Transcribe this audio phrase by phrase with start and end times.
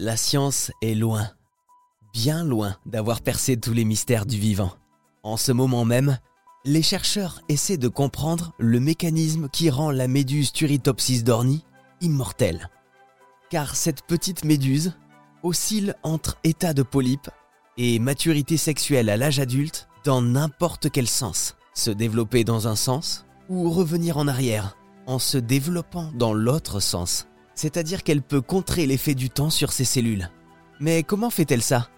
[0.00, 1.28] La science est loin,
[2.12, 4.70] bien loin d'avoir percé tous les mystères du vivant.
[5.24, 6.18] En ce moment même,
[6.64, 11.64] les chercheurs essaient de comprendre le mécanisme qui rend la méduse Turritopsis dorni
[12.00, 12.70] immortelle.
[13.50, 14.92] Car cette petite méduse
[15.42, 17.28] oscille entre état de polype
[17.76, 21.56] et maturité sexuelle à l'âge adulte dans n'importe quel sens.
[21.74, 24.76] Se développer dans un sens ou revenir en arrière
[25.08, 27.26] en se développant dans l'autre sens.
[27.58, 30.28] C'est-à-dire qu'elle peut contrer l'effet du temps sur ses cellules.
[30.78, 31.88] Mais comment fait-elle ça?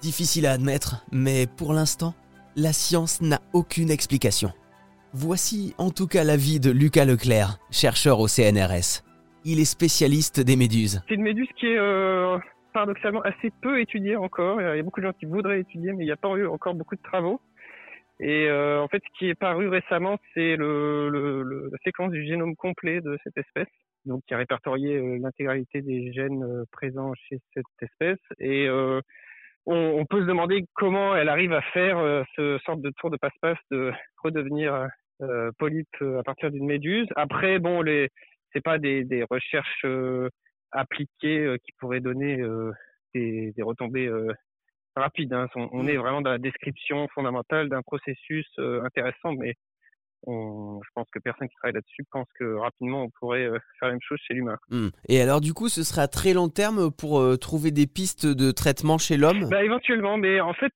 [0.00, 2.14] Difficile à admettre, mais pour l'instant,
[2.56, 4.52] la science n'a aucune explication.
[5.12, 9.04] Voici en tout cas l'avis de Lucas Leclerc, chercheur au CNRS.
[9.44, 11.02] Il est spécialiste des méduses.
[11.06, 12.38] C'est une méduse qui est euh,
[12.72, 14.62] paradoxalement assez peu étudiée encore.
[14.62, 16.46] Il y a beaucoup de gens qui voudraient étudier, mais il n'y a pas eu
[16.46, 17.38] encore beaucoup de travaux.
[18.18, 23.02] Et euh, en fait, ce qui est paru récemment, c'est la séquence du génome complet
[23.02, 23.68] de cette espèce,
[24.04, 28.18] donc qui a répertorié euh, l'intégralité des gènes euh, présents chez cette espèce.
[28.38, 29.00] Et euh,
[29.66, 33.16] on, on, peut se demander comment elle arrive à faire ce sorte de tour de
[33.16, 33.92] passe-passe de
[34.24, 34.88] redevenir
[35.58, 37.06] polype à partir d'une méduse.
[37.14, 38.08] Après, bon, les
[38.52, 39.86] c'est pas des, des recherches
[40.72, 42.42] appliquées qui pourraient donner
[43.14, 44.10] des, des retombées
[45.00, 45.32] rapide.
[45.32, 45.46] Hein.
[45.54, 49.54] On, est vraiment dans la description fondamentale d'un processus euh, intéressant, mais
[50.26, 53.88] on, je pense que personne qui travaille là-dessus pense que rapidement on pourrait euh, faire
[53.88, 54.56] la même chose chez l'humain.
[54.70, 54.88] Mmh.
[55.08, 58.26] Et alors du coup, ce serait à très long terme pour euh, trouver des pistes
[58.26, 59.48] de traitement chez l'homme?
[59.50, 60.72] Bah, Éventuellement, mais en fait,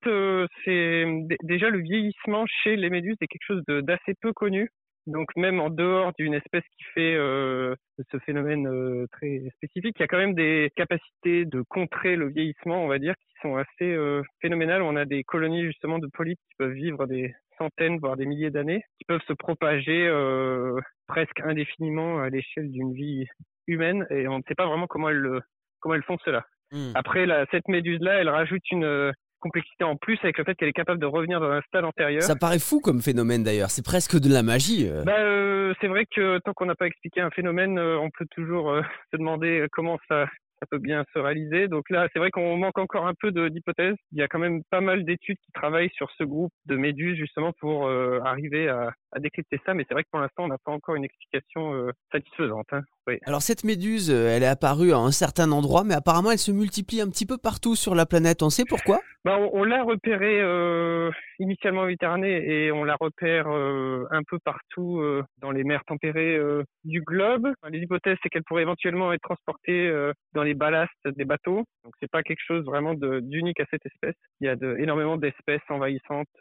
[0.65, 1.05] c'est
[1.43, 4.71] déjà le vieillissement chez les méduses est quelque chose d'assez peu connu.
[5.07, 7.75] Donc même en dehors d'une espèce qui fait euh,
[8.11, 12.29] ce phénomène euh, très spécifique, il y a quand même des capacités de contrer le
[12.29, 14.83] vieillissement, on va dire, qui sont assez euh, phénoménales.
[14.83, 18.51] On a des colonies justement de polypes qui peuvent vivre des centaines, voire des milliers
[18.51, 23.27] d'années, qui peuvent se propager euh, presque indéfiniment à l'échelle d'une vie
[23.69, 25.41] humaine, et on ne sait pas vraiment comment elles,
[25.81, 26.45] comment elles font cela.
[26.73, 26.93] Hmm.
[26.95, 29.13] Après, la, cette méduse-là, elle rajoute une
[29.47, 32.23] complexité en plus avec le fait qu'elle est capable de revenir dans un stade antérieur.
[32.23, 34.89] Ça paraît fou comme phénomène d'ailleurs, c'est presque de la magie.
[34.89, 35.05] Euh.
[35.05, 38.27] Bah, euh, c'est vrai que tant qu'on n'a pas expliqué un phénomène, euh, on peut
[38.31, 38.75] toujours
[39.13, 40.27] se demander comment ça,
[40.61, 41.69] ça peut bien se réaliser.
[41.69, 43.95] Donc là, c'est vrai qu'on manque encore un peu d'hypothèses.
[44.13, 47.17] Il y a quand même pas mal d'études qui travaillent sur ce groupe de méduses
[47.17, 47.89] justement pour
[48.25, 49.75] arriver à, à, décrypter ça.
[49.75, 52.67] Mais c'est vrai que pour l'instant, on n'a pas encore une explication satisfaisante.
[52.73, 52.83] Hein.
[53.25, 57.01] Alors cette méduse, elle est apparue à un certain endroit, mais apparemment elle se multiplie
[57.01, 58.43] un petit peu partout sur la planète.
[58.43, 59.01] On sait pourquoi?
[59.27, 61.11] Bah, On, l'a repérée euh,
[61.41, 65.85] initialement en Méditerranée et on la repère euh, un peu partout euh, dans les mers
[65.85, 66.39] tempérées
[66.85, 67.53] du globe.
[67.69, 69.93] Les hypothèses, c'est qu'elle pourrait éventuellement être transportée
[70.33, 71.65] dans les ballasts des bateaux.
[71.83, 74.15] Donc c'est pas quelque chose vraiment d'unique à cette espèce.
[74.41, 76.41] Il y a de, énormément d'espèces envahissantes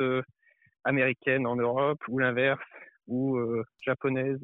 [0.84, 2.62] américaines en Europe ou l'inverse
[3.08, 3.40] ou
[3.82, 4.40] japonaises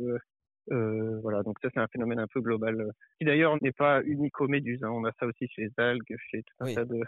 [0.71, 4.01] euh, voilà, donc ça c'est un phénomène un peu global, euh, qui d'ailleurs n'est pas
[4.03, 4.83] unique aux méduses.
[4.83, 4.89] Hein.
[4.91, 7.01] On a ça aussi chez les algues, chez tout un tas de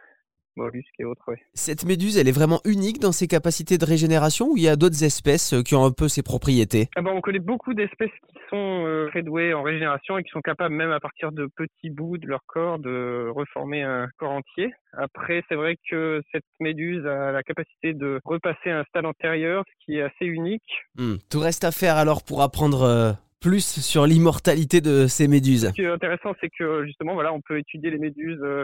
[0.55, 1.33] mollusques et autres.
[1.53, 4.75] Cette méduse, elle est vraiment unique dans ses capacités de régénération ou il y a
[4.75, 6.89] d'autres espèces euh, qui ont un peu ses propriétés?
[6.95, 10.41] Ah ben, On connaît beaucoup d'espèces qui sont très douées en régénération et qui sont
[10.41, 14.73] capables même à partir de petits bouts de leur corps de reformer un corps entier.
[14.93, 19.63] Après, c'est vrai que cette méduse a la capacité de repasser à un stade antérieur,
[19.67, 20.63] ce qui est assez unique.
[20.97, 21.15] Hmm.
[21.29, 25.67] Tout reste à faire alors pour apprendre plus sur l'immortalité de ces méduses.
[25.67, 28.63] Ce qui est intéressant, c'est que justement, voilà, on peut étudier les méduses euh,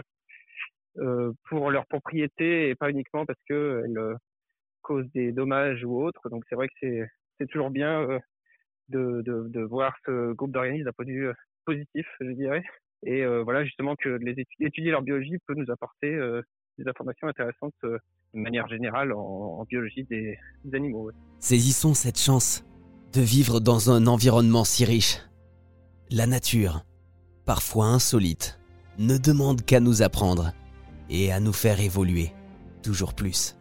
[1.48, 4.14] pour leurs propriétés et pas uniquement parce qu'elles euh,
[4.82, 6.28] causent des dommages ou autres.
[6.28, 6.74] Donc c'est vrai que
[7.38, 8.18] c'est, toujours bien euh,
[8.88, 11.30] de, voir ce groupe d'organismes d'un point de vue
[11.64, 12.62] positif, je dirais.
[13.02, 16.18] Et voilà, justement, que les étudier, leur biologie peut nous apporter
[16.76, 17.98] des informations intéressantes de
[18.34, 20.36] manière générale en, biologie des
[20.74, 21.10] animaux.
[21.38, 22.62] Saisissons cette chance
[23.14, 25.18] de vivre dans un environnement si riche.
[26.10, 26.84] La nature,
[27.46, 28.60] parfois insolite,
[28.98, 30.52] ne demande qu'à nous apprendre
[31.10, 32.32] et à nous faire évoluer
[32.82, 33.56] toujours plus.